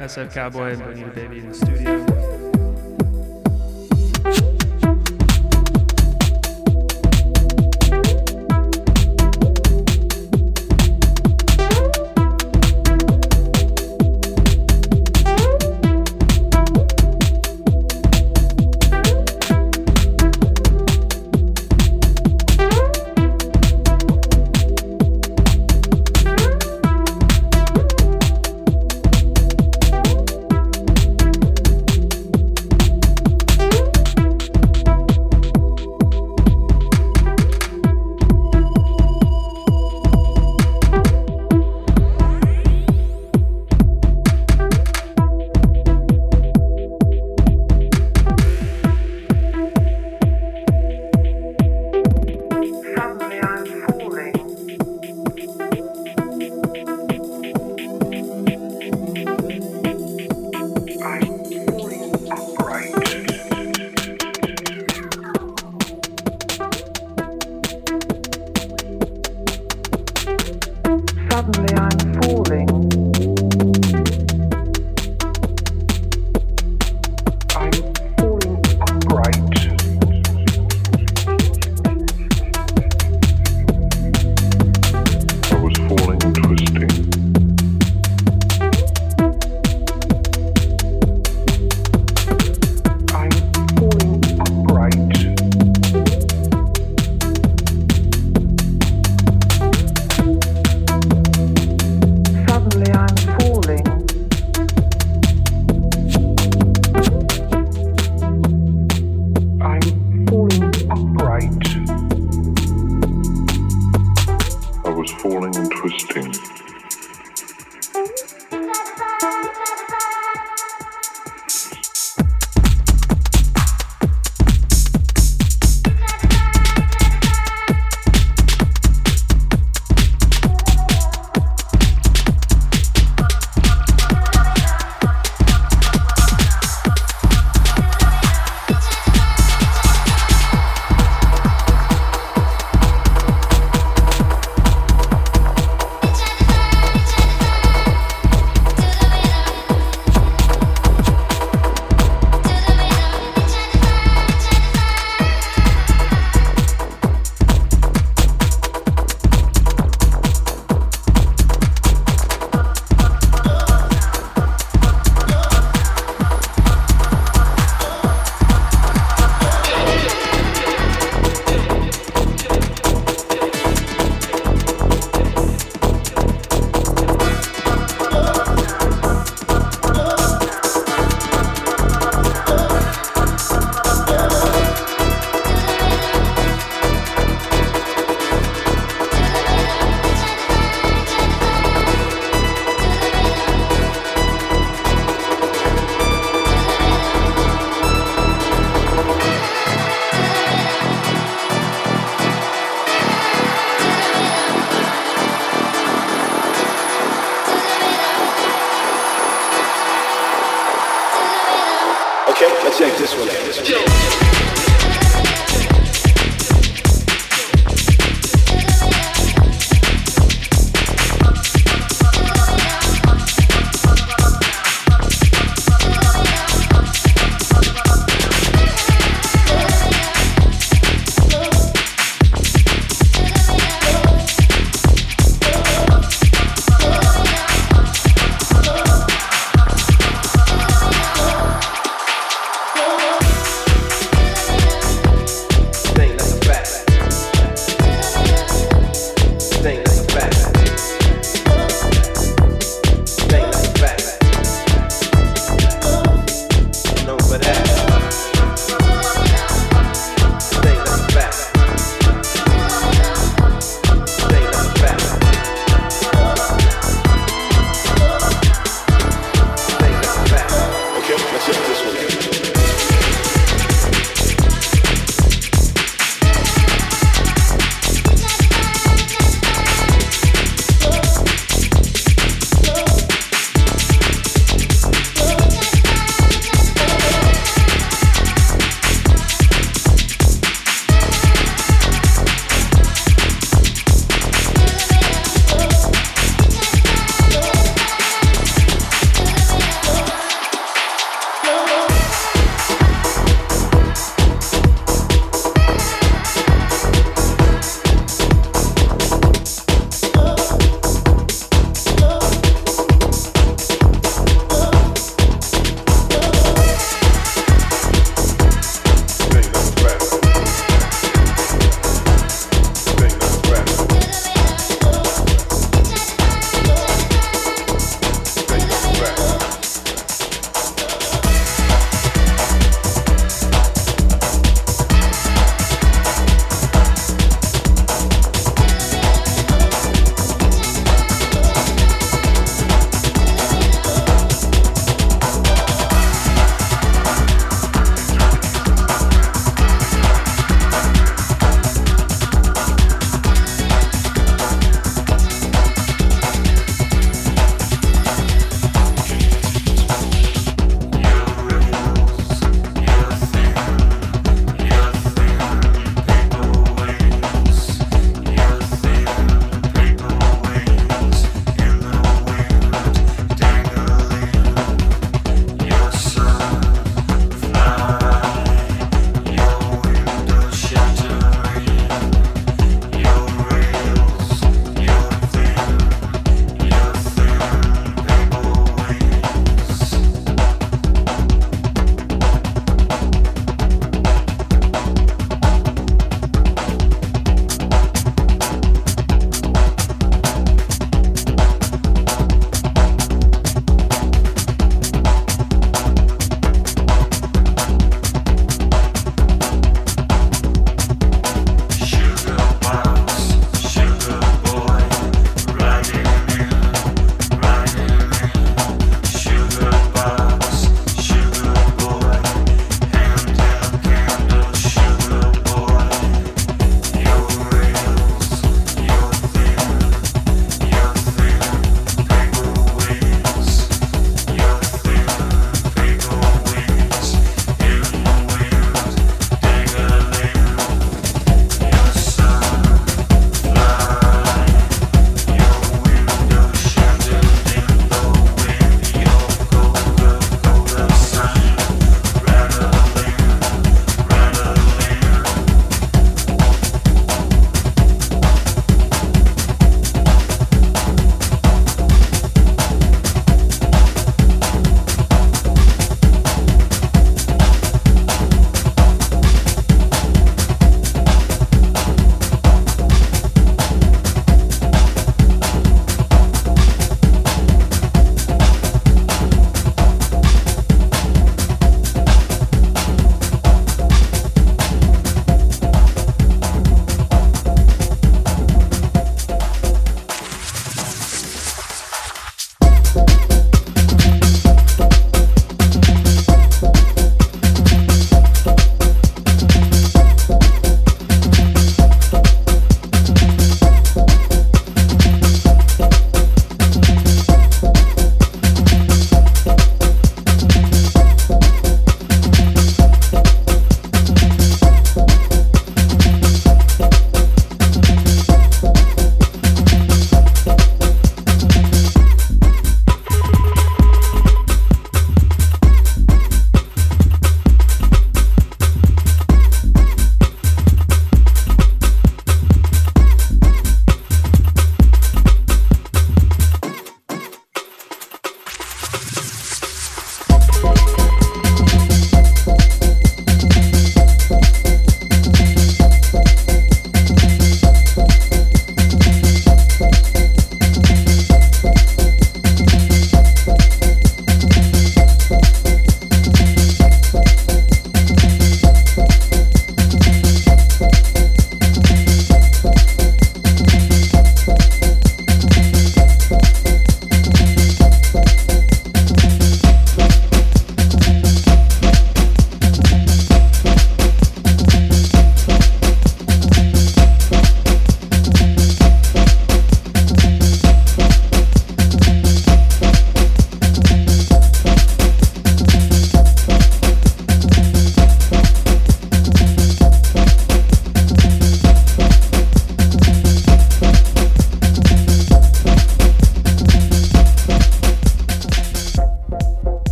SF 0.00 0.32
Cowboy 0.32 0.72
and 0.72 0.82
Bonita 0.82 1.10
Baby 1.10 1.40
in 1.40 1.48
the 1.48 1.54
studio. 1.54 1.69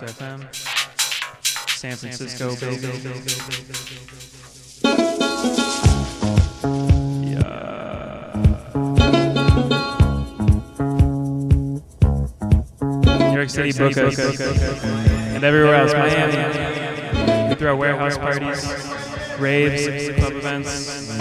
Wax 0.00 0.12
FM. 0.12 0.54
San 1.68 1.96
Francisco, 1.96 2.56
baby. 2.56 2.86
New 13.18 13.36
York 13.36 13.50
City, 13.50 13.70
us. 13.70 14.40
And 15.34 15.44
everywhere 15.44 15.74
else, 15.74 15.92
Miami. 15.92 17.48
We 17.50 17.54
throw 17.56 17.76
warehouse 17.76 18.16
parties, 18.16 18.64
raves, 19.38 20.08
club 20.18 20.32
events. 20.32 21.18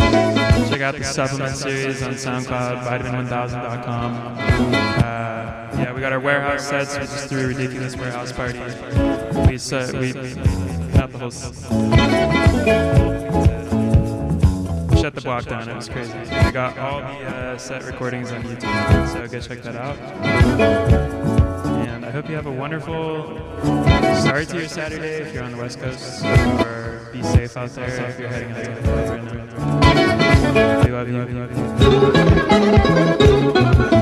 Check 0.70 0.82
out 0.82 0.96
the 0.96 1.04
supplement 1.04 1.58
series 1.58 2.02
on 2.04 2.14
SoundCloud, 2.14 2.84
vitamin1000.com. 2.86 4.31
We 6.02 6.04
got 6.04 6.14
our 6.14 6.20
warehouse 6.20 6.68
sets. 6.68 6.98
We 6.98 7.04
just 7.04 7.30
threw 7.30 7.42
a 7.42 7.48
ridiculous 7.50 7.96
warehouse 7.96 8.32
party. 8.32 8.58
We 9.48 9.60
set, 9.60 9.94
we 9.94 10.14
got 10.94 11.12
the 11.12 11.20
whole. 11.20 11.30
Shut 15.00 15.14
the 15.14 15.22
block 15.22 15.46
down. 15.46 15.70
It 15.70 15.76
was 15.76 15.88
crazy. 15.88 16.18
We 16.18 16.52
got 16.52 16.76
all 16.80 17.02
the 17.02 17.06
uh, 17.06 17.56
set 17.60 17.84
recordings 17.84 18.32
on 18.32 18.42
YouTube, 18.42 19.14
so 19.14 19.28
go 19.28 19.40
check 19.42 19.62
that 19.62 19.76
out. 19.76 19.96
And 21.86 22.04
I 22.04 22.10
hope 22.10 22.28
you 22.28 22.36
have 22.36 22.48
a 22.48 22.52
wonderful 22.52 23.38
start 24.24 24.48
to 24.48 24.58
your 24.58 24.68
Saturday 24.70 25.22
if 25.22 25.32
you're 25.36 25.44
on 25.44 25.52
the 25.52 25.58
West 25.58 25.80
Coast, 25.80 26.26
or 26.26 27.10
be 27.14 27.22
safe 27.22 27.56
out 27.56 27.70
there 27.76 28.10
if 28.10 28.20
you're 28.20 28.28
heading 28.28 28.50
out 28.50 28.64
to 28.66 28.72
the 28.72 28.92
right 29.12 29.24
now. 30.56 30.84
We 30.84 30.90
love 30.90 31.08
you. 31.08 31.18
You. 31.18 31.28
Love 33.52 33.92
you. 33.94 34.01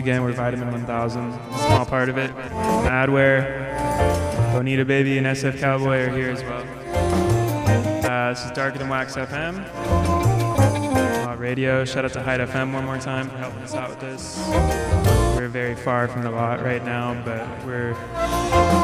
Again, 0.00 0.22
we're 0.22 0.32
Vitamin 0.32 0.72
1000, 0.72 1.22
a 1.22 1.58
small 1.58 1.84
part 1.84 2.08
of 2.08 2.16
it. 2.16 2.30
Adware, 2.34 3.44
Bonita 4.54 4.82
Baby, 4.86 5.18
and 5.18 5.26
SF 5.26 5.60
Cowboy 5.60 5.98
are 5.98 6.08
here 6.08 6.30
as 6.30 6.42
well. 6.42 6.64
Uh, 8.10 8.30
this 8.30 8.42
is 8.42 8.50
Darker 8.52 8.78
Than 8.78 8.88
Wax 8.88 9.14
FM. 9.14 9.62
Uh, 11.26 11.36
radio. 11.36 11.84
Shout 11.84 12.06
out 12.06 12.14
to 12.14 12.22
Hyde 12.22 12.40
FM 12.40 12.72
one 12.72 12.86
more 12.86 12.98
time 12.98 13.28
for 13.28 13.36
helping 13.36 13.60
us 13.62 13.74
out 13.74 13.90
with 13.90 14.00
this. 14.00 14.42
We're 15.36 15.48
very 15.48 15.74
far 15.74 16.08
from 16.08 16.22
the 16.22 16.30
lot 16.30 16.62
right 16.62 16.82
now, 16.82 17.22
but 17.22 17.46
we're. 17.66 18.79